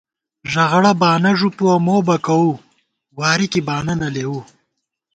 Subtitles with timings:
[0.51, 2.51] ݫغڑہ بانہ ݫُپُوَہ مو بکَوُو،
[3.17, 4.39] واری کی بانہ نہ لېوُو